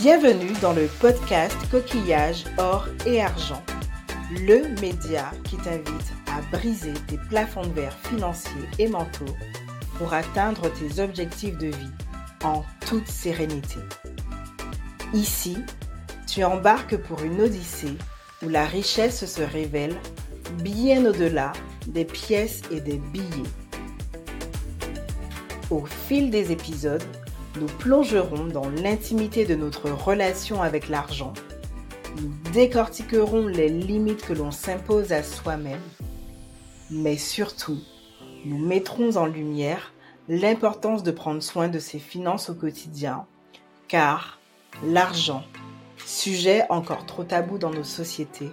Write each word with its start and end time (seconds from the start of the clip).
Bienvenue 0.00 0.52
dans 0.62 0.74
le 0.74 0.86
podcast 1.00 1.56
Coquillage, 1.72 2.44
Or 2.56 2.86
et 3.04 3.20
Argent, 3.20 3.60
le 4.30 4.72
média 4.80 5.32
qui 5.42 5.56
t'invite 5.56 6.12
à 6.28 6.56
briser 6.56 6.94
tes 7.08 7.18
plafonds 7.28 7.66
de 7.66 7.72
verre 7.72 7.98
financiers 8.04 8.68
et 8.78 8.86
mentaux 8.86 9.34
pour 9.96 10.14
atteindre 10.14 10.70
tes 10.72 11.02
objectifs 11.02 11.58
de 11.58 11.66
vie 11.66 11.90
en 12.44 12.62
toute 12.86 13.08
sérénité. 13.08 13.80
Ici, 15.14 15.58
tu 16.28 16.44
embarques 16.44 16.98
pour 16.98 17.20
une 17.24 17.40
odyssée 17.40 17.98
où 18.46 18.48
la 18.48 18.66
richesse 18.66 19.26
se 19.26 19.42
révèle 19.42 19.96
bien 20.62 21.06
au-delà 21.06 21.52
des 21.88 22.04
pièces 22.04 22.62
et 22.70 22.80
des 22.80 22.98
billets. 22.98 23.50
Au 25.70 25.84
fil 26.06 26.30
des 26.30 26.52
épisodes, 26.52 27.02
nous 27.58 27.66
plongerons 27.66 28.46
dans 28.46 28.68
l'intimité 28.68 29.44
de 29.44 29.54
notre 29.54 29.90
relation 29.90 30.62
avec 30.62 30.88
l'argent. 30.88 31.32
Nous 32.20 32.32
décortiquerons 32.52 33.46
les 33.46 33.68
limites 33.68 34.24
que 34.24 34.32
l'on 34.32 34.50
s'impose 34.50 35.12
à 35.12 35.22
soi-même. 35.22 35.80
Mais 36.90 37.16
surtout, 37.16 37.78
nous 38.44 38.58
mettrons 38.58 39.16
en 39.16 39.26
lumière 39.26 39.92
l'importance 40.28 41.02
de 41.02 41.10
prendre 41.10 41.42
soin 41.42 41.68
de 41.68 41.78
ses 41.78 41.98
finances 41.98 42.50
au 42.50 42.54
quotidien, 42.54 43.26
car 43.88 44.38
l'argent, 44.84 45.42
sujet 46.04 46.64
encore 46.70 47.06
trop 47.06 47.24
tabou 47.24 47.58
dans 47.58 47.70
nos 47.70 47.84
sociétés, 47.84 48.50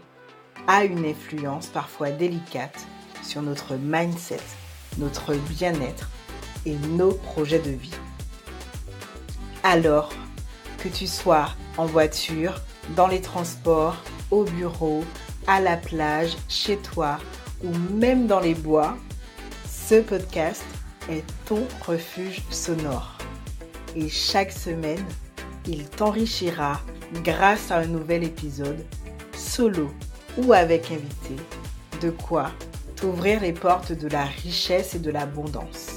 a 0.67 0.83
une 0.83 1.05
influence 1.05 1.67
parfois 1.67 2.11
délicate 2.11 2.79
sur 3.23 3.41
notre 3.41 3.75
mindset, 3.75 4.39
notre 4.97 5.35
bien-être 5.35 6.09
et 6.65 6.75
nos 6.75 7.11
projets 7.11 7.59
de 7.59 7.71
vie. 7.71 7.91
Alors, 9.67 10.13
que 10.77 10.87
tu 10.87 11.07
sois 11.07 11.49
en 11.77 11.87
voiture, 11.87 12.53
dans 12.95 13.07
les 13.07 13.19
transports, 13.19 13.97
au 14.29 14.43
bureau, 14.43 15.03
à 15.47 15.59
la 15.59 15.75
plage, 15.75 16.37
chez 16.47 16.77
toi 16.77 17.17
ou 17.63 17.71
même 17.95 18.27
dans 18.27 18.39
les 18.39 18.53
bois, 18.53 18.95
ce 19.67 20.01
podcast 20.01 20.63
est 21.09 21.23
ton 21.45 21.63
refuge 21.83 22.43
sonore. 22.51 23.17
Et 23.95 24.07
chaque 24.07 24.51
semaine, 24.51 25.03
il 25.65 25.89
t'enrichira 25.89 26.79
grâce 27.23 27.71
à 27.71 27.77
un 27.77 27.87
nouvel 27.87 28.23
épisode, 28.23 28.85
solo 29.35 29.89
ou 30.37 30.53
avec 30.53 30.91
invité, 30.91 31.41
de 32.01 32.11
quoi 32.11 32.51
t'ouvrir 32.95 33.41
les 33.41 33.53
portes 33.53 33.93
de 33.93 34.09
la 34.09 34.25
richesse 34.25 34.93
et 34.93 34.99
de 34.99 35.09
l'abondance. 35.09 35.94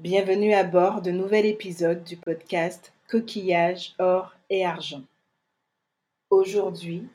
Bienvenue 0.00 0.54
à 0.54 0.62
bord 0.62 1.02
de 1.02 1.10
nouvel 1.10 1.44
épisode 1.44 2.04
du 2.04 2.16
podcast 2.16 2.92
Coquillage, 3.08 3.96
or 3.98 4.32
et 4.48 4.64
argent. 4.64 5.02
Aujourd'hui, 6.30 7.08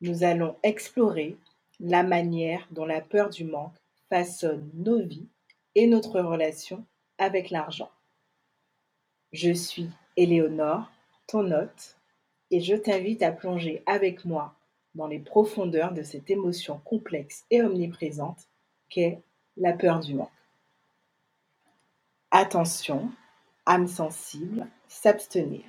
nous 0.00 0.24
allons 0.24 0.56
explorer 0.62 1.36
la 1.78 2.02
manière 2.02 2.66
dont 2.70 2.86
la 2.86 3.02
peur 3.02 3.28
du 3.28 3.44
manque 3.44 3.74
façonne 4.08 4.66
nos 4.72 5.02
vies 5.02 5.28
et 5.74 5.86
notre 5.86 6.22
relation 6.22 6.86
avec 7.18 7.50
l'argent. 7.50 7.90
Je 9.34 9.52
suis 9.52 9.90
Éléonore, 10.16 10.90
ton 11.26 11.52
hôte, 11.52 11.98
et 12.50 12.60
je 12.60 12.74
t'invite 12.74 13.22
à 13.22 13.30
plonger 13.30 13.82
avec 13.84 14.24
moi 14.24 14.54
dans 14.94 15.06
les 15.06 15.18
profondeurs 15.18 15.92
de 15.92 16.02
cette 16.02 16.30
émotion 16.30 16.80
complexe 16.86 17.44
et 17.50 17.60
omniprésente 17.60 18.48
qu'est 18.88 19.20
la 19.58 19.74
peur 19.74 20.00
du 20.00 20.14
manque. 20.14 20.30
Attention, 22.34 23.10
âme 23.66 23.86
sensible, 23.86 24.66
s'abstenir. 24.88 25.64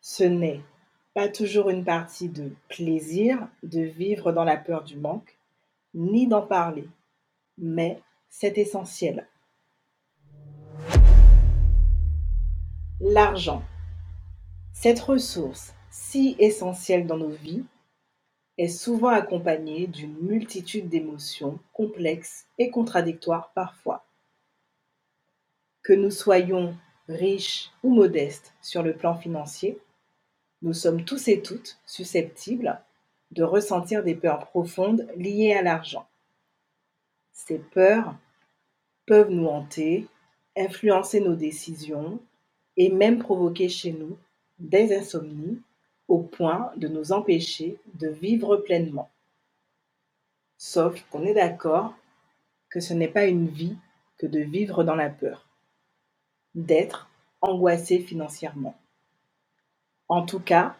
Ce 0.00 0.22
n'est 0.22 0.62
pas 1.12 1.28
toujours 1.28 1.70
une 1.70 1.84
partie 1.84 2.28
de 2.28 2.52
plaisir 2.68 3.48
de 3.64 3.80
vivre 3.80 4.30
dans 4.30 4.44
la 4.44 4.56
peur 4.56 4.84
du 4.84 4.96
manque, 4.96 5.36
ni 5.92 6.28
d'en 6.28 6.42
parler, 6.42 6.88
mais 7.58 8.00
c'est 8.28 8.58
essentiel. 8.58 9.26
L'argent. 13.00 13.64
Cette 14.72 15.00
ressource 15.00 15.74
si 15.90 16.36
essentielle 16.38 17.08
dans 17.08 17.16
nos 17.16 17.30
vies 17.30 17.64
est 18.56 18.68
souvent 18.68 19.08
accompagnée 19.08 19.88
d'une 19.88 20.16
multitude 20.20 20.88
d'émotions 20.88 21.58
complexes 21.72 22.46
et 22.58 22.70
contradictoires 22.70 23.50
parfois. 23.52 24.04
Que 25.88 25.94
nous 25.94 26.10
soyons 26.10 26.76
riches 27.08 27.70
ou 27.82 27.94
modestes 27.94 28.52
sur 28.60 28.82
le 28.82 28.94
plan 28.94 29.14
financier, 29.16 29.78
nous 30.60 30.74
sommes 30.74 31.02
tous 31.02 31.28
et 31.28 31.40
toutes 31.40 31.78
susceptibles 31.86 32.78
de 33.30 33.42
ressentir 33.42 34.04
des 34.04 34.14
peurs 34.14 34.48
profondes 34.48 35.08
liées 35.16 35.54
à 35.54 35.62
l'argent. 35.62 36.06
Ces 37.32 37.58
peurs 37.58 38.14
peuvent 39.06 39.30
nous 39.30 39.46
hanter, 39.46 40.06
influencer 40.58 41.20
nos 41.20 41.34
décisions 41.34 42.20
et 42.76 42.90
même 42.90 43.18
provoquer 43.18 43.70
chez 43.70 43.92
nous 43.92 44.18
des 44.58 44.94
insomnies 44.94 45.58
au 46.06 46.18
point 46.18 46.70
de 46.76 46.88
nous 46.88 47.12
empêcher 47.12 47.78
de 47.94 48.08
vivre 48.08 48.58
pleinement. 48.58 49.08
Sauf 50.58 51.02
qu'on 51.08 51.24
est 51.24 51.32
d'accord 51.32 51.94
que 52.68 52.80
ce 52.80 52.92
n'est 52.92 53.08
pas 53.08 53.24
une 53.24 53.48
vie 53.48 53.78
que 54.18 54.26
de 54.26 54.40
vivre 54.40 54.84
dans 54.84 54.94
la 54.94 55.08
peur 55.08 55.47
d'être 56.54 57.08
angoissé 57.40 57.98
financièrement. 57.98 58.76
En 60.08 60.24
tout 60.24 60.40
cas, 60.40 60.76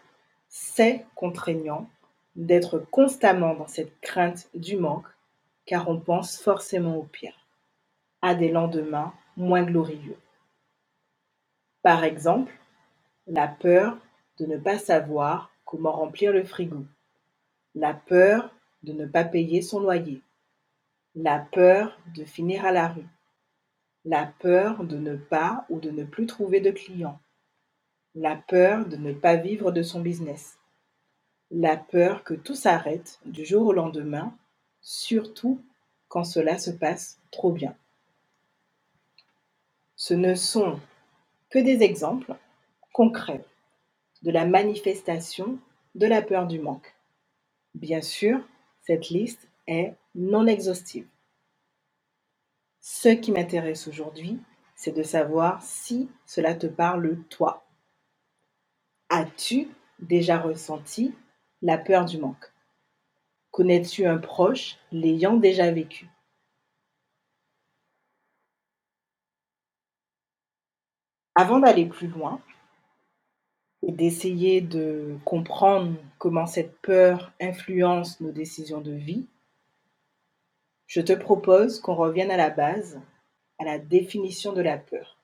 c'est 0.47 1.05
contraignant 1.15 1.89
d'être 2.35 2.79
constamment 2.79 3.53
dans 3.53 3.67
cette 3.67 3.99
crainte 4.01 4.49
du 4.53 4.77
manque, 4.77 5.07
car 5.65 5.89
on 5.89 5.99
pense 5.99 6.37
forcément 6.37 6.97
au 6.97 7.03
pire, 7.03 7.45
à 8.21 8.33
des 8.33 8.49
lendemains 8.49 9.13
moins 9.37 9.63
glorieux. 9.63 10.17
Par 11.81 12.03
exemple, 12.03 12.53
la 13.27 13.47
peur 13.47 13.97
de 14.37 14.45
ne 14.45 14.57
pas 14.57 14.79
savoir 14.79 15.51
comment 15.65 15.91
remplir 15.91 16.33
le 16.33 16.43
frigo, 16.43 16.85
la 17.75 17.93
peur 17.93 18.51
de 18.83 18.93
ne 18.93 19.05
pas 19.05 19.23
payer 19.23 19.61
son 19.61 19.79
loyer, 19.79 20.21
la 21.15 21.39
peur 21.39 21.99
de 22.15 22.25
finir 22.25 22.65
à 22.65 22.71
la 22.71 22.87
rue, 22.87 23.07
la 24.05 24.25
peur 24.39 24.83
de 24.83 24.97
ne 24.97 25.15
pas 25.15 25.65
ou 25.69 25.79
de 25.79 25.91
ne 25.91 26.03
plus 26.03 26.25
trouver 26.25 26.61
de 26.61 26.71
clients, 26.71 27.19
la 28.15 28.35
peur 28.35 28.85
de 28.85 28.95
ne 28.95 29.13
pas 29.13 29.35
vivre 29.35 29.71
de 29.71 29.83
son 29.83 30.01
business, 30.01 30.57
la 31.51 31.77
peur 31.77 32.23
que 32.23 32.33
tout 32.33 32.55
s'arrête 32.55 33.19
du 33.25 33.45
jour 33.45 33.67
au 33.67 33.73
lendemain, 33.73 34.35
surtout 34.81 35.61
quand 36.07 36.23
cela 36.23 36.57
se 36.57 36.71
passe 36.71 37.19
trop 37.31 37.51
bien. 37.51 37.75
Ce 39.95 40.13
ne 40.13 40.35
sont 40.35 40.79
que 41.49 41.59
des 41.59 41.83
exemples 41.83 42.35
concrets 42.93 43.45
de 44.21 44.31
la 44.31 44.45
manifestation 44.45 45.59
de 45.95 46.05
la 46.05 46.21
peur 46.21 46.47
du 46.47 46.59
manque. 46.59 46.95
Bien 47.73 48.01
sûr, 48.01 48.39
cette 48.81 49.09
liste 49.09 49.47
est 49.67 49.93
non 50.15 50.47
exhaustive. 50.47 51.07
Ce 52.91 53.07
qui 53.07 53.31
m'intéresse 53.31 53.87
aujourd'hui, 53.87 54.39
c'est 54.75 54.91
de 54.91 55.03
savoir 55.03 55.61
si 55.61 56.09
cela 56.25 56.55
te 56.55 56.65
parle 56.65 57.21
toi. 57.29 57.63
As-tu 59.09 59.67
déjà 59.99 60.39
ressenti 60.39 61.13
la 61.61 61.77
peur 61.77 62.05
du 62.05 62.17
manque? 62.17 62.51
Connais-tu 63.51 64.07
un 64.07 64.17
proche 64.17 64.79
l'ayant 64.91 65.37
déjà 65.37 65.71
vécu? 65.71 66.09
Avant 71.35 71.59
d'aller 71.59 71.85
plus 71.85 72.07
loin 72.07 72.41
et 73.83 73.91
d'essayer 73.91 74.61
de 74.61 75.15
comprendre 75.25 75.95
comment 76.17 76.47
cette 76.47 76.75
peur 76.81 77.31
influence 77.39 78.19
nos 78.19 78.31
décisions 78.31 78.81
de 78.81 78.93
vie, 78.93 79.27
je 80.89 81.01
te 81.01 81.13
propose 81.13 81.79
qu'on 81.79 81.93
revienne 81.93 82.31
à 82.31 82.37
la 82.37 82.49
base, 82.49 82.99
à 83.59 83.63
la 83.63 83.77
définition 83.77 84.53
de 84.53 84.61
la 84.61 84.79
peur. 84.79 85.17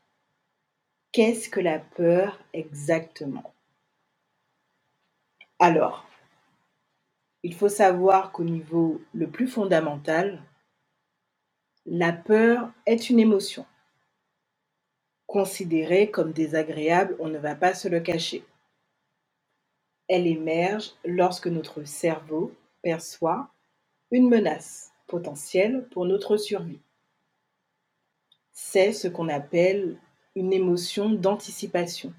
Qu'est-ce 1.12 1.50
que 1.50 1.60
la 1.60 1.80
peur 1.80 2.40
exactement? 2.54 3.52
Alors, 5.58 6.08
il 7.42 7.56
faut 7.56 7.70
savoir 7.70 8.32
qu'au 8.32 8.44
niveau 8.44 9.02
le 9.16 9.28
plus 9.28 9.48
fondamental, 9.48 10.44
la 11.88 12.14
peur 12.14 12.72
est 12.86 13.10
une 13.10 13.20
émotion. 13.20 13.66
Considérée 15.26 16.12
comme 16.12 16.32
désagréable, 16.32 17.16
on 17.20 17.28
ne 17.28 17.40
va 17.40 17.56
pas 17.56 17.74
se 17.74 17.88
le 17.88 18.02
cacher. 18.02 18.46
Elle 20.08 20.28
émerge 20.28 20.92
lorsque 21.06 21.48
notre 21.48 21.86
cerveau 21.86 22.54
perçoit 22.84 23.50
une 24.12 24.30
menace 24.30 24.95
potentiel 25.08 25.88
pour 25.92 26.06
notre 26.06 26.38
survie. 26.38 26.80
C'est 28.54 28.94
ce 28.94 29.08
qu'on 29.08 29.30
appelle 29.30 29.98
une 30.36 30.54
émotion 30.54 31.10
d'anticipation, 31.10 32.14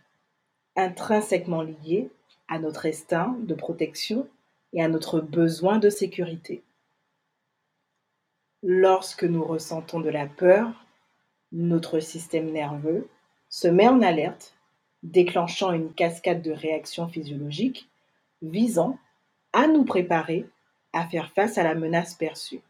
intrinsèquement 0.76 1.62
liée 1.62 2.10
à 2.48 2.58
notre 2.58 2.86
instinct 2.86 3.36
de 3.40 3.54
protection 3.54 4.28
et 4.72 4.82
à 4.82 4.88
notre 4.88 5.20
besoin 5.20 5.78
de 5.78 5.90
sécurité. 5.90 6.62
Lorsque 8.62 9.24
nous 9.24 9.44
ressentons 9.44 10.00
de 10.00 10.10
la 10.10 10.26
peur, 10.26 10.86
notre 11.52 12.00
système 12.00 12.50
nerveux 12.50 13.08
se 13.48 13.68
met 13.68 13.88
en 13.88 14.02
alerte, 14.02 14.54
déclenchant 15.02 15.72
une 15.72 15.92
cascade 15.92 16.42
de 16.42 16.50
réactions 16.50 17.08
physiologiques 17.08 17.88
visant 18.42 18.98
à 19.52 19.66
nous 19.68 19.84
préparer 19.84 20.46
à 20.92 21.06
faire 21.06 21.30
face 21.32 21.58
à 21.58 21.62
la 21.62 21.74
menace 21.74 22.14
perçue. 22.14 22.60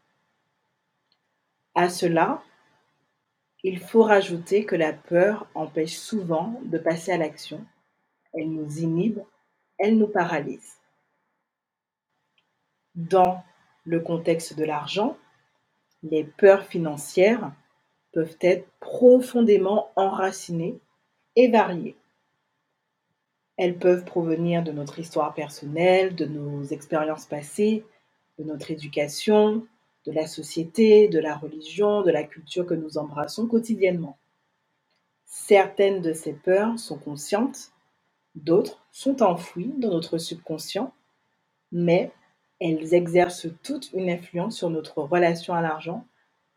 À 1.77 1.89
cela, 1.89 2.41
il 3.63 3.79
faut 3.79 4.01
rajouter 4.01 4.65
que 4.65 4.75
la 4.75 4.93
peur 4.93 5.45
empêche 5.53 5.95
souvent 5.95 6.59
de 6.65 6.79
passer 6.79 7.11
à 7.11 7.17
l'action. 7.17 7.63
Elle 8.33 8.49
nous 8.49 8.79
inhibe, 8.79 9.19
elle 9.77 9.99
nous 9.99 10.07
paralyse. 10.07 10.77
Dans 12.95 13.43
le 13.85 13.99
contexte 13.99 14.57
de 14.57 14.63
l'argent, 14.63 15.17
les 16.01 16.23
peurs 16.23 16.65
financières 16.65 17.51
peuvent 18.11 18.37
être 18.41 18.67
profondément 18.79 19.91
enracinées 19.95 20.79
et 21.35 21.47
variées. 21.47 21.95
Elles 23.55 23.77
peuvent 23.77 24.03
provenir 24.03 24.63
de 24.63 24.71
notre 24.71 24.97
histoire 24.97 25.35
personnelle, 25.35 26.15
de 26.15 26.25
nos 26.25 26.63
expériences 26.63 27.27
passées, 27.27 27.85
de 28.39 28.45
notre 28.45 28.71
éducation, 28.71 29.67
de 30.07 30.13
la 30.13 30.25
société, 30.25 31.09
de 31.09 31.19
la 31.19 31.35
religion, 31.35 32.01
de 32.01 32.11
la 32.11 32.23
culture 32.23 32.65
que 32.65 32.73
nous 32.73 32.97
embrassons 32.97 33.45
quotidiennement. 33.45 34.17
Certaines 35.25 36.01
de 36.01 36.13
ces 36.13 36.31
peurs 36.31 36.79
sont 36.79 36.97
conscientes, 36.97 37.73
d'autres 38.33 38.81
sont 38.93 39.21
enfouies 39.21 39.73
dans 39.77 39.89
notre 39.89 40.17
subconscient, 40.17 40.93
mais 41.73 42.11
elles 42.61 42.93
exercent 42.93 43.47
toute 43.61 43.91
une 43.91 44.09
influence 44.09 44.55
sur 44.55 44.69
notre 44.69 45.03
relation 45.03 45.53
à 45.53 45.61
l'argent 45.61 46.05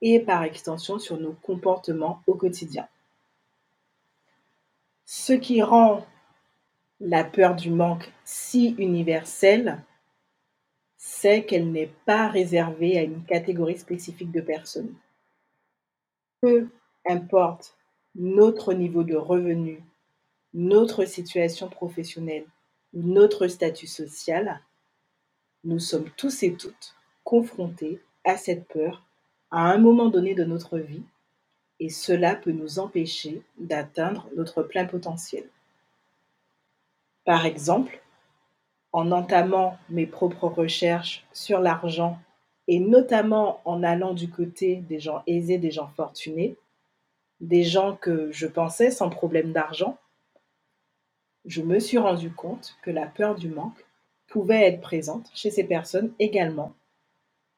et 0.01 0.21
par 0.21 0.45
extension 0.45 1.01
sur 1.01 1.19
nos 1.19 1.33
comportements 1.33 2.23
au 2.29 2.35
quotidien. 2.35 2.87
Ce 5.05 5.33
qui 5.33 5.61
rend 5.61 6.07
la 7.01 7.25
peur 7.25 7.57
du 7.57 7.71
manque 7.71 8.13
si 8.25 8.77
universelle, 8.79 9.83
c'est 11.21 11.45
qu'elle 11.45 11.71
n'est 11.71 11.93
pas 12.07 12.29
réservée 12.29 12.97
à 12.97 13.03
une 13.03 13.23
catégorie 13.25 13.77
spécifique 13.77 14.33
de 14.33 14.41
personnes. 14.41 14.95
Peu 16.41 16.69
importe 17.07 17.77
notre 18.15 18.73
niveau 18.73 19.05
de 19.05 19.17
revenu, 19.17 19.83
notre 20.55 21.05
situation 21.05 21.69
professionnelle 21.69 22.47
ou 22.95 23.03
notre 23.03 23.49
statut 23.49 23.87
social, 23.87 24.61
nous 25.63 25.79
sommes 25.79 26.09
tous 26.17 26.43
et 26.43 26.55
toutes 26.55 26.95
confrontés 27.23 28.01
à 28.25 28.39
cette 28.39 28.67
peur 28.69 29.05
à 29.51 29.71
un 29.71 29.77
moment 29.77 30.09
donné 30.09 30.35
de 30.35 30.45
notre 30.45 30.79
vie 30.79 31.05
et 31.81 31.91
cela 31.91 32.35
peut 32.35 32.53
nous 32.53 32.79
empêcher 32.79 33.43
d'atteindre 33.59 34.27
notre 34.37 34.63
plein 34.63 34.87
potentiel. 34.87 35.45
Par 37.27 37.45
exemple, 37.45 38.01
en 38.93 39.13
entamant 39.13 39.79
mes 39.89 40.07
propres 40.07 40.49
recherches 40.49 41.25
sur 41.33 41.61
l'argent 41.61 42.19
et 42.69 42.79
notamment 42.79 43.61
en 43.65 43.83
allant 43.83 44.15
du 44.15 44.29
côté 44.31 44.77
des 44.77 45.01
gens 45.01 45.23
aisés, 45.27 45.59
des 45.59 45.71
gens 45.71 45.89
fortunés, 45.97 46.57
des 47.41 47.65
gens 47.65 47.97
que 47.97 48.31
je 48.33 48.47
pensais 48.47 48.91
sans 48.91 49.11
problème 49.11 49.53
d'argent, 49.53 49.99
je 51.47 51.63
me 51.63 51.79
suis 51.79 51.99
rendu 51.99 52.31
compte 52.33 52.77
que 52.83 52.91
la 52.91 53.07
peur 53.07 53.35
du 53.35 53.49
manque 53.49 53.85
pouvait 54.29 54.67
être 54.67 54.81
présente 54.81 55.31
chez 55.35 55.51
ces 55.51 55.65
personnes 55.65 56.13
également 56.19 56.75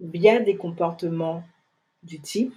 via 0.00 0.40
des 0.40 0.56
comportements 0.56 1.42
du 2.02 2.20
type 2.20 2.54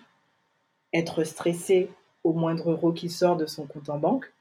être 0.94 1.24
stressé 1.24 1.90
au 2.24 2.34
moindre 2.34 2.72
euro 2.72 2.94
qui 2.94 3.10
sort 3.10 3.36
de 3.36 3.46
son 3.46 3.68
compte 3.68 3.90
en 3.90 4.00
banque, 4.00 4.34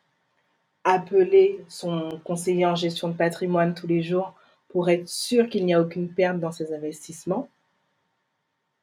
appeler 0.84 1.64
son 1.68 2.20
conseiller 2.24 2.66
en 2.66 2.74
gestion 2.74 3.08
de 3.08 3.14
patrimoine 3.14 3.74
tous 3.74 3.86
les 3.86 4.02
jours 4.02 4.34
pour 4.68 4.90
être 4.90 5.08
sûr 5.08 5.48
qu'il 5.48 5.64
n'y 5.64 5.74
a 5.74 5.80
aucune 5.80 6.08
perte 6.08 6.38
dans 6.38 6.52
ses 6.52 6.74
investissements, 6.74 7.48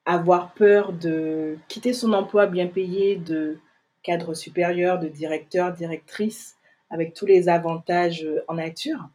avoir 0.06 0.53
peur 0.53 0.94
de 0.94 1.57
quitter 1.68 1.94
son 1.94 2.13
emploi 2.13 2.48
bien 2.48 2.68
payé 2.68 3.18
de 3.18 3.59
cadre 4.01 4.33
supérieur, 4.33 5.00
de 5.00 5.07
directeur, 5.07 5.74
directrice, 5.74 6.57
avec 6.89 7.13
tous 7.13 7.25
les 7.25 7.50
avantages 7.50 8.27
en 8.47 8.56
nature, 8.56 9.09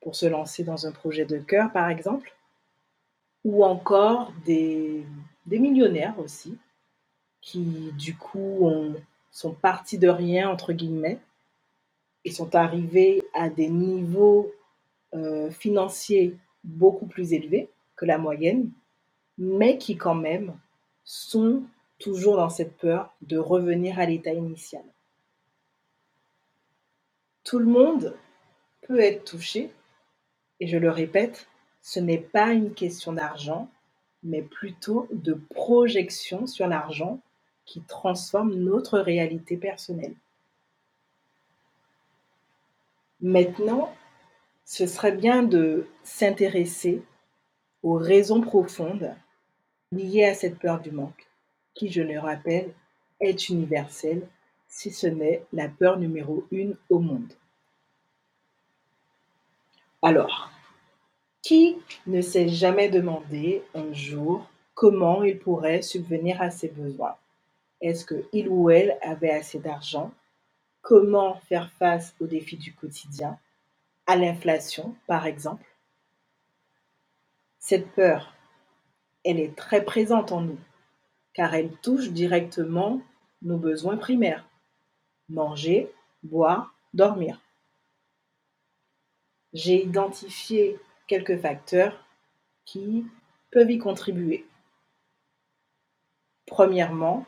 pour 0.00 0.16
se 0.16 0.26
lancer 0.26 0.64
dans 0.64 0.86
un 0.86 0.92
projet 0.92 1.24
de 1.26 1.38
cœur, 1.38 1.70
par 1.72 1.90
exemple, 1.90 2.34
ou 3.44 3.64
encore 3.64 4.32
des, 4.46 5.04
des 5.46 5.58
millionnaires 5.58 6.18
aussi, 6.18 6.56
qui 7.40 7.92
du 7.98 8.16
coup 8.16 8.70
sont 9.30 9.52
partis 9.52 9.98
de 9.98 10.08
rien, 10.08 10.48
entre 10.48 10.72
guillemets, 10.72 11.18
et 12.24 12.30
sont 12.30 12.54
arrivés 12.54 13.22
à 13.34 13.48
des 13.48 13.68
niveaux 13.68 14.52
euh, 15.14 15.50
financiers 15.50 16.36
beaucoup 16.64 17.06
plus 17.06 17.32
élevés 17.32 17.68
que 17.96 18.04
la 18.04 18.18
moyenne, 18.18 18.70
mais 19.38 19.78
qui 19.78 19.96
quand 19.96 20.14
même 20.14 20.56
sont 21.04 21.62
toujours 21.98 22.36
dans 22.36 22.48
cette 22.48 22.76
peur 22.76 23.14
de 23.22 23.38
revenir 23.38 23.98
à 23.98 24.06
l'état 24.06 24.32
initial. 24.32 24.84
Tout 27.44 27.58
le 27.58 27.66
monde 27.66 28.16
peut 28.82 29.00
être 29.00 29.24
touché, 29.24 29.70
et 30.60 30.66
je 30.66 30.78
le 30.78 30.90
répète, 30.90 31.48
ce 31.80 32.00
n'est 32.00 32.18
pas 32.18 32.52
une 32.52 32.72
question 32.72 33.12
d'argent, 33.12 33.68
mais 34.22 34.42
plutôt 34.42 35.08
de 35.12 35.34
projection 35.34 36.46
sur 36.46 36.68
l'argent 36.68 37.20
qui 37.64 37.82
transforme 37.82 38.54
notre 38.54 38.98
réalité 38.98 39.56
personnelle. 39.56 40.14
Maintenant, 43.22 43.94
ce 44.64 44.86
serait 44.86 45.12
bien 45.12 45.44
de 45.44 45.86
s'intéresser 46.02 47.02
aux 47.84 47.94
raisons 47.94 48.40
profondes 48.40 49.14
liées 49.92 50.24
à 50.24 50.34
cette 50.34 50.58
peur 50.58 50.80
du 50.80 50.90
manque, 50.90 51.28
qui, 51.74 51.88
je 51.88 52.02
le 52.02 52.18
rappelle, 52.18 52.72
est 53.20 53.48
universelle, 53.48 54.26
si 54.66 54.90
ce 54.90 55.06
n'est 55.06 55.44
la 55.52 55.68
peur 55.68 55.98
numéro 55.98 56.44
une 56.50 56.76
au 56.90 56.98
monde. 56.98 57.32
Alors, 60.02 60.50
qui 61.42 61.76
ne 62.08 62.22
s'est 62.22 62.48
jamais 62.48 62.88
demandé 62.88 63.62
un 63.74 63.92
jour 63.92 64.50
comment 64.74 65.22
il 65.22 65.38
pourrait 65.38 65.82
subvenir 65.82 66.42
à 66.42 66.50
ses 66.50 66.68
besoins? 66.68 67.16
Est-ce 67.80 68.04
qu'il 68.04 68.48
ou 68.48 68.70
elle 68.70 68.98
avait 69.00 69.30
assez 69.30 69.60
d'argent? 69.60 70.12
Comment 70.82 71.36
faire 71.48 71.70
face 71.78 72.12
aux 72.20 72.26
défis 72.26 72.56
du 72.56 72.74
quotidien 72.74 73.38
À 74.06 74.16
l'inflation, 74.16 74.96
par 75.06 75.26
exemple? 75.26 75.64
Cette 77.60 77.88
peur, 77.92 78.34
elle 79.24 79.38
est 79.38 79.56
très 79.56 79.84
présente 79.84 80.32
en 80.32 80.40
nous, 80.40 80.58
car 81.34 81.54
elle 81.54 81.70
touche 81.76 82.10
directement 82.10 83.00
nos 83.42 83.58
besoins 83.58 83.96
primaires. 83.96 84.44
Manger, 85.28 85.88
boire, 86.24 86.74
dormir. 86.94 87.40
J'ai 89.52 89.84
identifié 89.84 90.80
quelques 91.06 91.38
facteurs 91.38 92.04
qui 92.64 93.06
peuvent 93.52 93.70
y 93.70 93.78
contribuer. 93.78 94.44
Premièrement, 96.46 97.24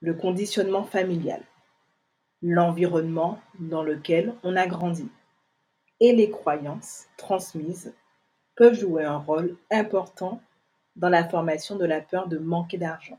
le 0.00 0.12
conditionnement 0.12 0.84
familial, 0.84 1.42
l'environnement 2.44 3.40
dans 3.58 3.82
lequel 3.82 4.34
on 4.42 4.54
a 4.54 4.66
grandi 4.66 5.08
et 6.00 6.12
les 6.12 6.30
croyances 6.30 7.06
transmises 7.16 7.94
peuvent 8.54 8.78
jouer 8.78 9.04
un 9.04 9.16
rôle 9.16 9.56
important 9.70 10.42
dans 10.96 11.08
la 11.08 11.26
formation 11.26 11.76
de 11.76 11.86
la 11.86 12.02
peur 12.02 12.28
de 12.28 12.36
manquer 12.36 12.76
d'argent. 12.76 13.18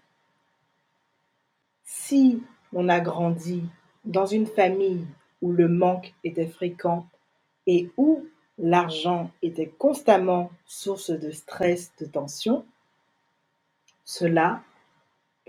Si 1.84 2.44
on 2.72 2.88
a 2.88 3.00
grandi 3.00 3.64
dans 4.06 4.28
une 4.28 4.46
famille 4.46 5.08
où 5.42 5.52
le 5.52 5.68
manque 5.68 6.14
était 6.24 6.48
fréquent 6.48 7.08
et 7.66 7.90
où 7.98 8.28
l'argent 8.60 9.32
était 9.42 9.74
constamment 9.80 10.52
source 10.68 11.10
de 11.10 11.32
stress, 11.32 11.92
de 12.00 12.06
tension, 12.06 12.64
cela 14.04 14.62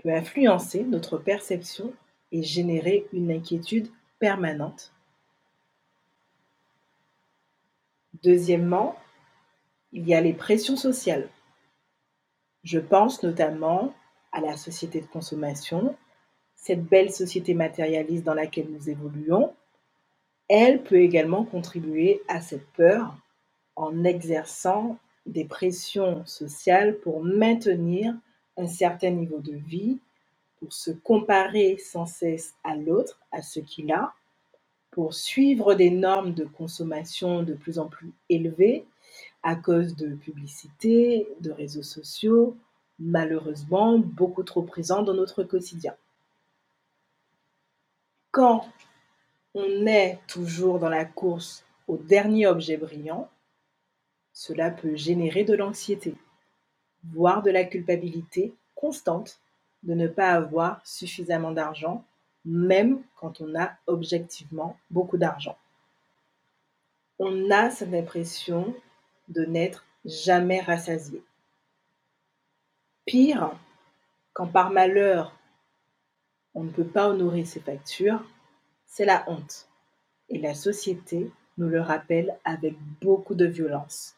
peut 0.01 0.11
influencer 0.11 0.83
notre 0.83 1.17
perception 1.17 1.93
et 2.31 2.43
générer 2.43 3.07
une 3.13 3.31
inquiétude 3.31 3.89
permanente. 4.19 4.91
Deuxièmement, 8.23 8.95
il 9.91 10.07
y 10.07 10.13
a 10.13 10.21
les 10.21 10.33
pressions 10.33 10.75
sociales. 10.75 11.29
Je 12.63 12.79
pense 12.79 13.23
notamment 13.23 13.93
à 14.31 14.41
la 14.41 14.57
société 14.57 15.01
de 15.01 15.07
consommation 15.07 15.95
cette 16.57 16.83
belle 16.83 17.11
société 17.11 17.53
matérialiste 17.53 18.25
dans 18.25 18.33
laquelle 18.33 18.69
nous 18.69 18.89
évoluons, 18.89 19.53
elle 20.49 20.83
peut 20.83 20.99
également 20.99 21.45
contribuer 21.45 22.21
à 22.27 22.41
cette 22.41 22.67
peur 22.71 23.15
en 23.75 24.03
exerçant 24.03 24.97
des 25.25 25.45
pressions 25.45 26.25
sociales 26.25 26.97
pour 26.99 27.23
maintenir 27.23 28.15
un 28.57 28.67
certain 28.67 29.11
niveau 29.11 29.39
de 29.39 29.53
vie, 29.53 29.99
pour 30.59 30.73
se 30.73 30.91
comparer 30.91 31.77
sans 31.77 32.05
cesse 32.05 32.55
à 32.63 32.75
l'autre, 32.75 33.19
à 33.31 33.41
ce 33.41 33.59
qu'il 33.59 33.91
a, 33.91 34.13
pour 34.91 35.13
suivre 35.13 35.75
des 35.75 35.91
normes 35.91 36.33
de 36.33 36.45
consommation 36.45 37.43
de 37.43 37.53
plus 37.53 37.77
en 37.79 37.87
plus 37.87 38.11
élevées 38.29 38.85
à 39.43 39.55
cause 39.55 39.95
de 39.95 40.15
publicités, 40.15 41.27
de 41.39 41.51
réseaux 41.51 41.83
sociaux, 41.83 42.57
malheureusement 42.99 43.99
beaucoup 43.99 44.43
trop 44.43 44.63
présents 44.63 45.03
dans 45.03 45.13
notre 45.13 45.43
quotidien. 45.43 45.95
Quand 48.31 48.67
on 49.53 49.85
est 49.85 50.19
toujours 50.27 50.79
dans 50.79 50.89
la 50.89 51.05
course 51.05 51.63
au 51.87 51.97
dernier 51.97 52.47
objet 52.47 52.77
brillant, 52.77 53.29
cela 54.33 54.69
peut 54.69 54.95
générer 54.95 55.43
de 55.43 55.55
l'anxiété, 55.55 56.15
voire 57.03 57.41
de 57.41 57.49
la 57.49 57.63
culpabilité 57.63 58.53
constante 58.75 59.39
de 59.87 59.93
ne 59.93 60.07
pas 60.07 60.31
avoir 60.31 60.81
suffisamment 60.85 61.51
d'argent, 61.51 62.03
même 62.45 63.01
quand 63.15 63.41
on 63.41 63.59
a 63.59 63.71
objectivement 63.87 64.77
beaucoup 64.91 65.17
d'argent. 65.17 65.57
On 67.19 67.49
a 67.49 67.71
cette 67.71 67.93
impression 67.93 68.75
de 69.29 69.43
n'être 69.45 69.85
jamais 70.05 70.61
rassasié. 70.61 71.23
Pire, 73.05 73.51
quand 74.33 74.47
par 74.47 74.69
malheur 74.69 75.33
on 76.53 76.63
ne 76.63 76.71
peut 76.71 76.87
pas 76.87 77.07
honorer 77.07 77.45
ses 77.45 77.59
factures, 77.59 78.23
c'est 78.87 79.05
la 79.05 79.23
honte. 79.29 79.67
Et 80.29 80.39
la 80.39 80.55
société 80.55 81.31
nous 81.57 81.69
le 81.69 81.81
rappelle 81.81 82.35
avec 82.43 82.75
beaucoup 82.99 83.35
de 83.35 83.45
violence 83.45 84.15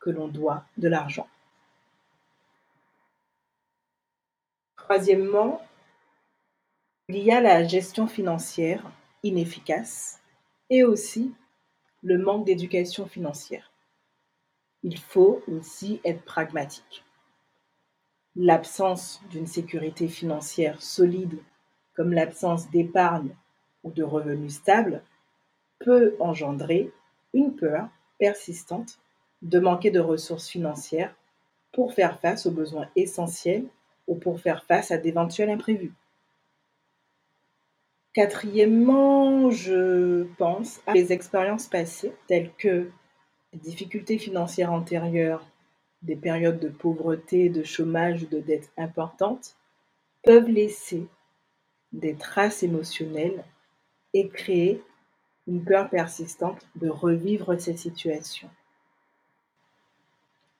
que 0.00 0.10
l'on 0.10 0.28
doit 0.28 0.64
de 0.78 0.88
l'argent. 0.88 1.28
Troisièmement, 4.92 5.62
il 7.08 7.16
y 7.16 7.30
a 7.30 7.40
la 7.40 7.64
gestion 7.64 8.06
financière 8.06 8.92
inefficace 9.22 10.20
et 10.68 10.84
aussi 10.84 11.32
le 12.02 12.18
manque 12.18 12.44
d'éducation 12.44 13.06
financière. 13.06 13.72
Il 14.82 14.98
faut 14.98 15.42
aussi 15.48 16.02
être 16.04 16.22
pragmatique. 16.24 17.04
L'absence 18.36 19.22
d'une 19.30 19.46
sécurité 19.46 20.08
financière 20.08 20.82
solide, 20.82 21.38
comme 21.94 22.12
l'absence 22.12 22.68
d'épargne 22.68 23.34
ou 23.84 23.92
de 23.92 24.02
revenus 24.02 24.56
stables, 24.56 25.02
peut 25.78 26.16
engendrer 26.20 26.92
une 27.32 27.56
peur 27.56 27.88
persistante 28.18 28.98
de 29.40 29.58
manquer 29.58 29.90
de 29.90 30.00
ressources 30.00 30.48
financières 30.48 31.14
pour 31.72 31.94
faire 31.94 32.20
face 32.20 32.44
aux 32.44 32.52
besoins 32.52 32.90
essentiels 32.94 33.64
ou 34.06 34.14
pour 34.16 34.40
faire 34.40 34.64
face 34.64 34.90
à 34.90 34.98
d'éventuels 34.98 35.50
imprévus. 35.50 35.92
Quatrièmement, 38.14 39.50
je 39.50 40.24
pense 40.36 40.80
à 40.86 40.92
les 40.92 41.12
expériences 41.12 41.66
passées 41.66 42.12
telles 42.26 42.52
que 42.58 42.90
des 43.52 43.58
difficultés 43.58 44.18
financières 44.18 44.72
antérieures, 44.72 45.46
des 46.02 46.16
périodes 46.16 46.58
de 46.58 46.68
pauvreté, 46.68 47.48
de 47.48 47.62
chômage 47.62 48.24
ou 48.24 48.26
de 48.26 48.40
dettes 48.40 48.70
importantes 48.76 49.56
peuvent 50.22 50.48
laisser 50.48 51.06
des 51.92 52.14
traces 52.14 52.62
émotionnelles 52.62 53.44
et 54.14 54.28
créer 54.28 54.82
une 55.46 55.64
peur 55.64 55.88
persistante 55.88 56.66
de 56.76 56.88
revivre 56.88 57.58
ces 57.58 57.76
situations. 57.76 58.50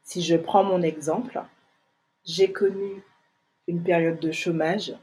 Si 0.02 0.22
je 0.22 0.36
prends 0.36 0.64
mon 0.64 0.82
exemple, 0.82 1.42
j'ai 2.24 2.52
connu 2.52 3.02
une 3.68 3.82
période 3.82 4.20
de 4.20 4.32
chômage 4.32 4.94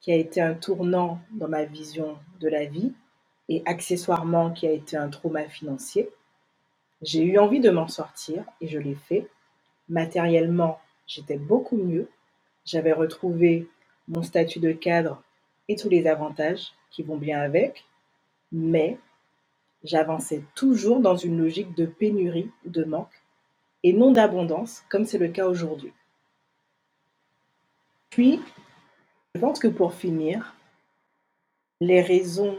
qui 0.00 0.12
a 0.12 0.16
été 0.16 0.40
un 0.40 0.54
tournant 0.54 1.20
dans 1.32 1.48
ma 1.48 1.64
vision 1.64 2.18
de 2.40 2.48
la 2.48 2.64
vie 2.64 2.92
et 3.48 3.62
accessoirement 3.66 4.50
qui 4.50 4.66
a 4.66 4.72
été 4.72 4.96
un 4.96 5.08
trauma 5.08 5.44
financier. 5.48 6.08
J'ai 7.02 7.22
eu 7.22 7.38
envie 7.38 7.60
de 7.60 7.70
m'en 7.70 7.88
sortir 7.88 8.44
et 8.60 8.68
je 8.68 8.78
l'ai 8.78 8.94
fait. 8.94 9.28
Matériellement, 9.88 10.80
j'étais 11.06 11.36
beaucoup 11.36 11.76
mieux. 11.76 12.08
J'avais 12.64 12.92
retrouvé 12.92 13.68
mon 14.08 14.22
statut 14.22 14.60
de 14.60 14.72
cadre 14.72 15.22
et 15.68 15.76
tous 15.76 15.88
les 15.88 16.06
avantages 16.06 16.72
qui 16.90 17.02
vont 17.02 17.16
bien 17.16 17.40
avec, 17.40 17.84
mais 18.52 18.98
j'avançais 19.84 20.42
toujours 20.54 21.00
dans 21.00 21.16
une 21.16 21.40
logique 21.40 21.74
de 21.74 21.86
pénurie 21.86 22.50
ou 22.66 22.70
de 22.70 22.84
manque 22.84 23.22
et 23.82 23.92
non 23.92 24.10
d'abondance 24.10 24.82
comme 24.88 25.06
c'est 25.06 25.18
le 25.18 25.28
cas 25.28 25.46
aujourd'hui. 25.46 25.92
Puis, 28.10 28.40
je 29.34 29.40
pense 29.40 29.60
que 29.60 29.68
pour 29.68 29.94
finir, 29.94 30.54
les 31.80 32.02
raisons, 32.02 32.58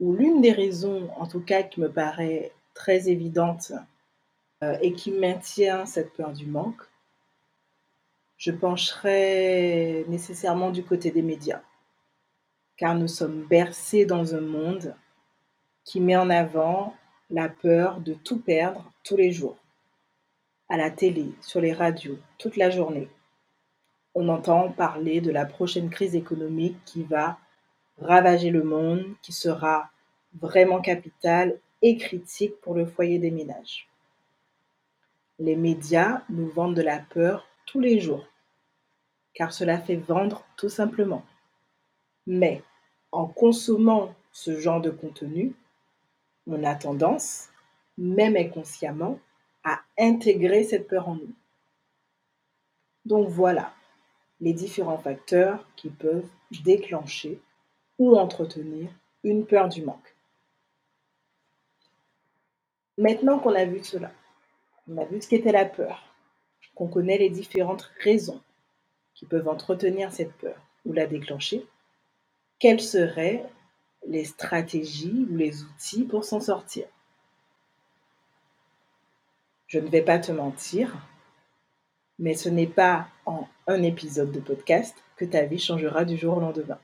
ou 0.00 0.14
l'une 0.14 0.40
des 0.40 0.52
raisons 0.52 1.10
en 1.16 1.26
tout 1.26 1.40
cas 1.40 1.62
qui 1.62 1.80
me 1.80 1.90
paraît 1.90 2.52
très 2.74 3.08
évidente 3.08 3.72
euh, 4.62 4.76
et 4.80 4.92
qui 4.92 5.12
maintient 5.12 5.86
cette 5.86 6.12
peur 6.14 6.32
du 6.32 6.46
manque, 6.46 6.82
je 8.38 8.50
pencherai 8.50 10.04
nécessairement 10.08 10.70
du 10.70 10.82
côté 10.82 11.10
des 11.10 11.22
médias, 11.22 11.62
car 12.76 12.94
nous 12.94 13.08
sommes 13.08 13.44
bercés 13.44 14.04
dans 14.04 14.34
un 14.34 14.40
monde 14.40 14.94
qui 15.84 16.00
met 16.00 16.16
en 16.16 16.28
avant 16.28 16.94
la 17.30 17.48
peur 17.48 18.00
de 18.00 18.14
tout 18.14 18.40
perdre 18.40 18.90
tous 19.04 19.16
les 19.16 19.32
jours 19.32 19.56
à 20.68 20.76
la 20.76 20.90
télé, 20.90 21.32
sur 21.40 21.60
les 21.60 21.72
radios, 21.72 22.18
toute 22.38 22.56
la 22.56 22.70
journée. 22.70 23.08
On 24.18 24.30
entend 24.30 24.72
parler 24.72 25.20
de 25.20 25.30
la 25.30 25.44
prochaine 25.44 25.90
crise 25.90 26.14
économique 26.14 26.78
qui 26.86 27.02
va 27.02 27.38
ravager 27.98 28.48
le 28.48 28.62
monde, 28.62 29.04
qui 29.20 29.30
sera 29.30 29.90
vraiment 30.32 30.80
capitale 30.80 31.60
et 31.82 31.98
critique 31.98 32.58
pour 32.62 32.74
le 32.74 32.86
foyer 32.86 33.18
des 33.18 33.30
ménages. 33.30 33.90
Les 35.38 35.54
médias 35.54 36.22
nous 36.30 36.48
vendent 36.48 36.74
de 36.74 36.80
la 36.80 36.98
peur 36.98 37.46
tous 37.66 37.80
les 37.80 38.00
jours, 38.00 38.24
car 39.34 39.52
cela 39.52 39.78
fait 39.78 39.96
vendre 39.96 40.46
tout 40.56 40.70
simplement. 40.70 41.22
Mais 42.26 42.62
en 43.12 43.26
consommant 43.26 44.14
ce 44.32 44.58
genre 44.58 44.80
de 44.80 44.88
contenu, 44.88 45.54
on 46.46 46.64
a 46.64 46.74
tendance, 46.74 47.50
même 47.98 48.34
inconsciemment, 48.34 49.20
à 49.62 49.80
intégrer 49.98 50.64
cette 50.64 50.88
peur 50.88 51.06
en 51.10 51.16
nous. 51.16 51.34
Donc 53.04 53.28
voilà 53.28 53.75
les 54.40 54.52
différents 54.52 54.98
facteurs 54.98 55.66
qui 55.76 55.88
peuvent 55.88 56.28
déclencher 56.64 57.40
ou 57.98 58.16
entretenir 58.16 58.90
une 59.24 59.46
peur 59.46 59.68
du 59.68 59.82
manque. 59.82 60.14
Maintenant 62.98 63.38
qu'on 63.38 63.54
a 63.54 63.64
vu 63.64 63.82
cela, 63.82 64.12
on 64.88 64.96
a 64.98 65.04
vu 65.04 65.20
ce 65.20 65.28
qu'était 65.28 65.52
la 65.52 65.64
peur, 65.64 66.02
qu'on 66.74 66.88
connaît 66.88 67.18
les 67.18 67.30
différentes 67.30 67.90
raisons 68.00 68.40
qui 69.14 69.26
peuvent 69.26 69.48
entretenir 69.48 70.12
cette 70.12 70.32
peur 70.34 70.56
ou 70.84 70.92
la 70.92 71.06
déclencher, 71.06 71.66
quelles 72.58 72.80
seraient 72.80 73.44
les 74.06 74.24
stratégies 74.24 75.26
ou 75.30 75.36
les 75.36 75.62
outils 75.62 76.04
pour 76.04 76.24
s'en 76.24 76.40
sortir? 76.40 76.86
Je 79.66 79.78
ne 79.78 79.88
vais 79.88 80.02
pas 80.02 80.18
te 80.18 80.30
mentir, 80.30 80.96
mais 82.18 82.34
ce 82.34 82.48
n'est 82.48 82.66
pas 82.66 83.08
en 83.26 83.48
un 83.66 83.82
épisode 83.82 84.32
de 84.32 84.40
podcast 84.40 84.96
que 85.16 85.24
ta 85.24 85.44
vie 85.44 85.58
changera 85.58 86.04
du 86.04 86.16
jour 86.16 86.36
au 86.36 86.40
lendemain. 86.40 86.78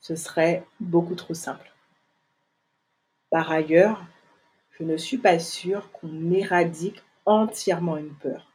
Ce 0.00 0.16
serait 0.16 0.64
beaucoup 0.80 1.14
trop 1.14 1.34
simple. 1.34 1.72
Par 3.30 3.50
ailleurs, 3.50 4.02
je 4.78 4.84
ne 4.84 4.96
suis 4.96 5.18
pas 5.18 5.38
sûre 5.38 5.90
qu'on 5.92 6.30
éradique 6.30 7.02
entièrement 7.24 7.96
une 7.96 8.14
peur. 8.14 8.52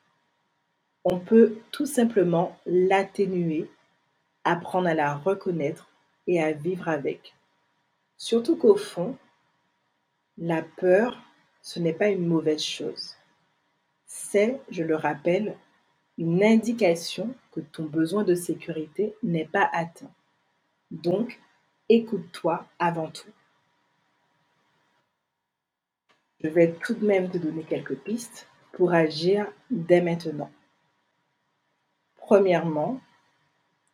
On 1.04 1.20
peut 1.20 1.58
tout 1.72 1.86
simplement 1.86 2.58
l'atténuer, 2.66 3.70
apprendre 4.44 4.88
à 4.88 4.94
la 4.94 5.16
reconnaître 5.16 5.90
et 6.28 6.42
à 6.42 6.52
vivre 6.52 6.88
avec. 6.88 7.34
Surtout 8.18 8.56
qu'au 8.56 8.76
fond, 8.76 9.18
la 10.38 10.62
peur 10.62 11.18
ce 11.62 11.80
n'est 11.80 11.94
pas 11.94 12.10
une 12.10 12.28
mauvaise 12.28 12.64
chose. 12.64 13.16
C'est, 14.14 14.60
je 14.70 14.84
le 14.84 14.98
rappelle, 14.98 15.56
une 16.18 16.44
indication 16.44 17.34
que 17.54 17.62
ton 17.62 17.86
besoin 17.86 18.26
de 18.26 18.36
sécurité 18.36 19.16
n'est 19.24 19.46
pas 19.48 19.70
atteint. 19.72 20.12
Donc, 20.92 21.40
écoute-toi 21.88 22.68
avant 22.78 23.10
tout. 23.10 23.32
Je 26.44 26.50
vais 26.50 26.74
tout 26.74 26.94
de 26.94 27.06
même 27.06 27.30
te 27.30 27.38
donner 27.38 27.64
quelques 27.64 27.96
pistes 27.96 28.50
pour 28.74 28.92
agir 28.92 29.50
dès 29.70 30.02
maintenant. 30.02 30.52
Premièrement, 32.18 33.00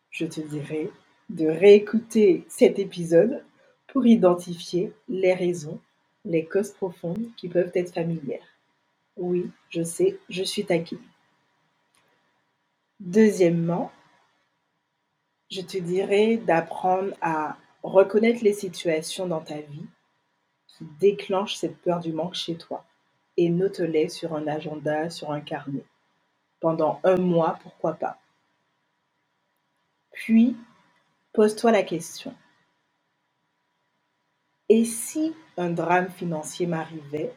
je 0.10 0.26
te 0.26 0.42
dirais 0.42 0.90
de 1.30 1.46
réécouter 1.46 2.44
cet 2.50 2.80
épisode 2.80 3.46
pour 3.86 4.08
identifier 4.08 4.92
les 5.10 5.36
raisons, 5.36 5.80
les 6.26 6.44
causes 6.46 6.72
profondes 6.72 7.30
qui 7.38 7.50
peuvent 7.50 7.72
être 7.76 7.94
familières. 7.94 8.57
Oui, 9.18 9.50
je 9.70 9.84
sais, 9.84 10.20
je 10.30 10.44
suis 10.44 10.66
taquine. 10.66 11.02
Deuxièmement, 13.00 13.92
je 15.52 15.62
te 15.62 15.78
dirais 15.78 16.38
d'apprendre 16.38 17.14
à 17.22 17.58
reconnaître 17.84 18.44
les 18.44 18.54
situations 18.54 19.28
dans 19.28 19.42
ta 19.42 19.60
vie 19.62 19.86
qui 20.68 20.86
déclenchent 21.00 21.56
cette 21.56 21.78
peur 21.82 22.00
du 22.00 22.14
manque 22.14 22.36
chez 22.36 22.58
toi 22.58 22.86
et 23.38 23.50
note-les 23.50 24.10
sur 24.10 24.36
un 24.36 24.48
agenda, 24.48 25.10
sur 25.10 25.32
un 25.32 25.42
carnet. 25.42 25.86
Pendant 26.60 27.00
un 27.04 27.18
mois, 27.18 27.60
pourquoi 27.62 27.94
pas. 27.94 28.20
Puis, 30.12 30.58
pose-toi 31.34 31.72
la 31.72 31.84
question. 31.84 32.36
Et 34.70 34.86
si 34.86 35.36
un 35.58 35.70
drame 35.70 36.10
financier 36.10 36.66
m'arrivait, 36.66 37.34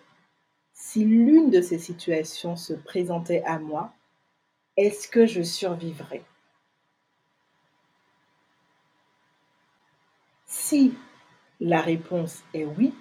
si 0.82 1.04
l'une 1.04 1.50
de 1.50 1.60
ces 1.60 1.78
situations 1.78 2.56
se 2.56 2.72
présentait 2.72 3.42
à 3.44 3.58
moi, 3.58 3.92
est-ce 4.78 5.08
que 5.08 5.26
je 5.26 5.42
survivrais? 5.42 6.25
Si 10.46 10.94
la 11.60 11.82
réponse 11.82 12.42
est 12.54 12.64
oui, 12.64 12.94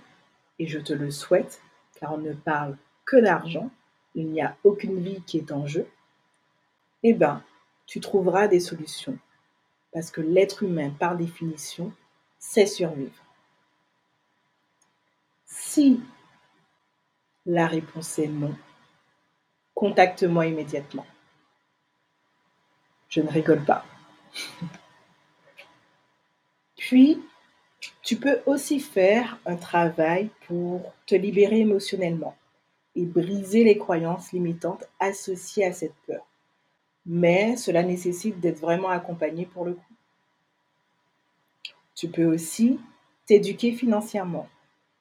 et 0.59 0.67
je 0.67 0.77
te 0.77 0.91
le 0.91 1.09
souhaite, 1.09 1.61
car 1.95 2.13
on 2.13 2.17
ne 2.17 2.33
parle 2.33 2.77
que 3.05 3.15
d'argent, 3.15 3.71
il 4.13 4.27
n'y 4.29 4.41
a 4.41 4.57
aucune 4.65 5.01
vie 5.01 5.23
qui 5.25 5.37
est 5.37 5.51
en 5.53 5.65
jeu, 5.65 5.87
eh 7.03 7.13
bien, 7.13 7.43
tu 7.85 8.01
trouveras 8.01 8.49
des 8.49 8.59
solutions. 8.59 9.17
Parce 9.93 10.11
que 10.11 10.21
l'être 10.21 10.63
humain, 10.63 10.91
par 10.99 11.15
définition, 11.15 11.93
sait 12.39 12.67
survivre. 12.67 13.23
La 17.49 17.65
réponse 17.65 18.19
est 18.19 18.27
non, 18.27 18.55
contacte-moi 19.73 20.45
immédiatement. 20.45 21.05
Je 23.09 23.21
ne 23.21 23.27
rigole 23.27 23.65
pas. 23.65 23.83
Puis, 26.77 27.19
tu 28.03 28.17
peux 28.17 28.41
aussi 28.45 28.79
faire 28.79 29.39
un 29.47 29.55
travail 29.55 30.29
pour 30.45 30.93
te 31.07 31.15
libérer 31.15 31.61
émotionnellement 31.61 32.37
et 32.95 33.03
briser 33.03 33.63
les 33.63 33.79
croyances 33.79 34.31
limitantes 34.31 34.83
associées 34.99 35.65
à 35.65 35.73
cette 35.73 35.95
peur. 36.05 36.27
Mais 37.07 37.57
cela 37.57 37.81
nécessite 37.81 38.39
d'être 38.39 38.59
vraiment 38.59 38.89
accompagné 38.89 39.47
pour 39.47 39.65
le 39.65 39.73
coup. 39.73 39.93
Tu 41.95 42.09
peux 42.09 42.25
aussi 42.25 42.79
t'éduquer 43.25 43.71
financièrement, 43.71 44.47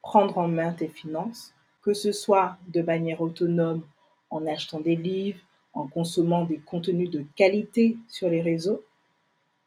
prendre 0.00 0.38
en 0.38 0.48
main 0.48 0.72
tes 0.72 0.88
finances, 0.88 1.52
que 1.88 1.94
ce 1.94 2.12
soit 2.12 2.58
de 2.66 2.82
manière 2.82 3.22
autonome 3.22 3.80
en 4.28 4.46
achetant 4.46 4.78
des 4.78 4.94
livres, 4.94 5.40
en 5.72 5.86
consommant 5.86 6.44
des 6.44 6.58
contenus 6.58 7.08
de 7.08 7.24
qualité 7.34 7.96
sur 8.08 8.28
les 8.28 8.42
réseaux, 8.42 8.84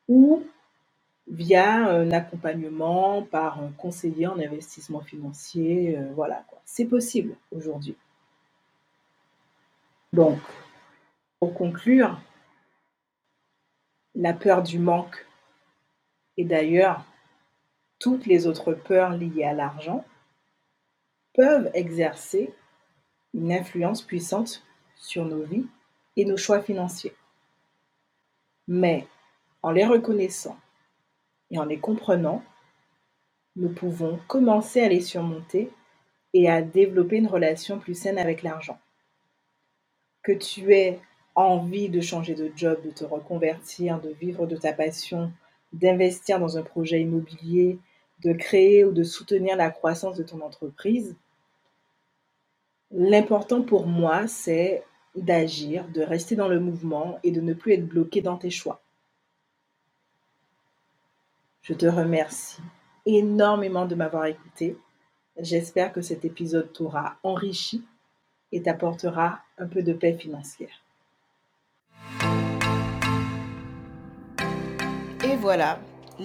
ou 0.07 0.43
via 1.27 1.87
un 1.89 2.11
accompagnement 2.11 3.23
par 3.23 3.59
un 3.59 3.71
conseiller 3.71 4.27
en 4.27 4.37
investissement 4.37 5.01
financier. 5.01 5.97
Euh, 5.97 6.11
voilà, 6.13 6.45
c'est 6.63 6.85
possible 6.85 7.35
aujourd'hui. 7.51 7.95
Donc, 10.13 10.37
pour 11.39 11.55
conclure, 11.55 12.21
la 14.13 14.33
peur 14.33 14.61
du 14.61 14.77
manque 14.77 15.25
et 16.37 16.43
d'ailleurs 16.43 17.03
toutes 17.97 18.27
les 18.27 18.45
autres 18.45 18.73
peurs 18.73 19.17
liées 19.17 19.43
à 19.43 19.53
l'argent 19.53 20.05
peuvent 21.33 21.69
exercer 21.73 22.53
une 23.33 23.51
influence 23.51 24.01
puissante 24.01 24.63
sur 24.95 25.25
nos 25.25 25.43
vies 25.43 25.67
et 26.17 26.25
nos 26.25 26.37
choix 26.37 26.61
financiers. 26.61 27.15
Mais 28.67 29.07
en 29.63 29.71
les 29.71 29.85
reconnaissant 29.85 30.57
et 31.49 31.59
en 31.59 31.65
les 31.65 31.79
comprenant, 31.79 32.43
nous 33.55 33.69
pouvons 33.69 34.19
commencer 34.27 34.81
à 34.81 34.89
les 34.89 35.01
surmonter 35.01 35.71
et 36.33 36.49
à 36.49 36.61
développer 36.61 37.17
une 37.17 37.27
relation 37.27 37.79
plus 37.79 37.95
saine 37.95 38.17
avec 38.17 38.43
l'argent 38.43 38.79
que 40.23 40.31
tu 40.31 40.73
aies 40.73 40.99
envie 41.35 41.89
de 41.89 42.01
changer 42.01 42.35
de 42.35 42.51
job, 42.55 42.79
de 42.83 42.91
te 42.91 43.03
reconvertir, 43.03 43.99
de 43.99 44.09
vivre 44.09 44.45
de 44.45 44.55
ta 44.55 44.73
passion, 44.73 45.31
d'investir 45.73 46.39
dans 46.39 46.57
un 46.57 46.63
projet 46.63 47.01
immobilier, 47.01 47.79
de 48.23 48.33
créer 48.33 48.85
ou 48.85 48.91
de 48.91 49.03
soutenir 49.03 49.55
la 49.55 49.71
croissance 49.71 50.17
de 50.17 50.23
ton 50.23 50.41
entreprise, 50.41 51.15
l'important 52.91 53.61
pour 53.61 53.87
moi, 53.87 54.27
c'est 54.27 54.83
d'agir, 55.15 55.87
de 55.89 56.01
rester 56.01 56.35
dans 56.35 56.47
le 56.47 56.59
mouvement 56.59 57.19
et 57.23 57.31
de 57.31 57.41
ne 57.41 57.53
plus 57.53 57.73
être 57.73 57.87
bloqué 57.87 58.21
dans 58.21 58.37
tes 58.37 58.49
choix. 58.49 58.81
Je 61.63 61.73
te 61.73 61.85
remercie 61.85 62.61
énormément 63.05 63.85
de 63.85 63.95
m'avoir 63.95 64.25
écouté. 64.25 64.77
J'espère 65.37 65.91
que 65.91 66.01
cet 66.01 66.25
épisode 66.25 66.71
t'aura 66.71 67.17
enrichi 67.23 67.83
et 68.51 68.61
t'apportera 68.61 69.39
un 69.57 69.67
peu 69.67 69.81
de 69.81 69.93
paix 69.93 70.13
financière. 70.13 70.83
Et 75.23 75.35
voilà, 75.37 75.79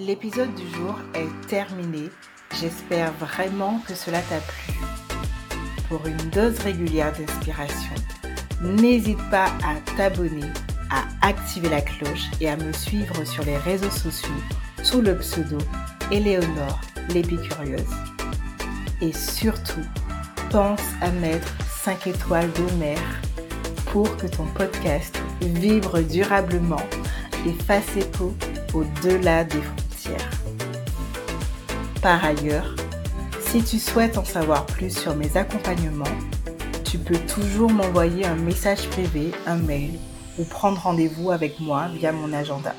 l'épisode 0.05 0.53
du 0.53 0.67
jour 0.75 0.95
est 1.15 1.47
terminé. 1.47 2.09
J'espère 2.59 3.11
vraiment 3.13 3.79
que 3.87 3.95
cela 3.95 4.19
t'a 4.21 4.39
plu. 4.39 4.73
Pour 5.89 6.05
une 6.05 6.29
dose 6.29 6.59
régulière 6.59 7.11
d'inspiration, 7.13 7.95
n'hésite 8.61 9.19
pas 9.31 9.47
à 9.63 9.75
t'abonner, 9.95 10.45
à 10.91 11.03
activer 11.27 11.69
la 11.69 11.81
cloche 11.81 12.25
et 12.39 12.49
à 12.49 12.57
me 12.57 12.71
suivre 12.73 13.23
sur 13.23 13.43
les 13.45 13.57
réseaux 13.57 13.89
sociaux 13.89 14.29
sous 14.83 15.01
le 15.01 15.17
pseudo 15.17 15.57
Éléonore 16.11 16.81
l'épicurieuse. 17.09 17.95
Et 19.01 19.13
surtout, 19.13 19.85
pense 20.51 20.81
à 21.01 21.09
mettre 21.11 21.53
5 21.81 22.07
étoiles 22.07 22.51
de 22.53 22.95
pour 23.91 24.15
que 24.17 24.27
ton 24.27 24.45
podcast 24.47 25.17
vibre 25.41 26.01
durablement 26.01 26.83
et 27.45 27.53
fasse 27.63 27.95
écho 27.95 28.35
au-delà 28.73 29.43
des 29.43 29.61
frontières. 29.61 29.86
Par 32.07 32.23
ailleurs, 32.23 32.73
si 33.41 33.61
tu 33.61 33.79
souhaites 33.79 34.17
en 34.17 34.23
savoir 34.23 34.65
plus 34.65 34.97
sur 34.97 35.13
mes 35.13 35.35
accompagnements, 35.35 36.05
tu 36.85 36.97
peux 36.97 37.17
toujours 37.17 37.69
m'envoyer 37.69 38.25
un 38.25 38.37
message 38.37 38.87
privé, 38.87 39.33
un 39.45 39.57
mail 39.57 39.99
ou 40.39 40.45
prendre 40.45 40.79
rendez-vous 40.81 41.31
avec 41.31 41.59
moi 41.59 41.89
via 41.93 42.13
mon 42.13 42.31
agenda. 42.31 42.73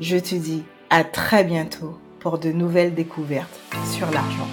Je 0.00 0.16
te 0.16 0.34
dis 0.34 0.64
à 0.90 1.04
très 1.04 1.44
bientôt 1.44 1.96
pour 2.18 2.40
de 2.40 2.50
nouvelles 2.50 2.96
découvertes 2.96 3.60
sur 3.92 4.10
l'argent. 4.10 4.48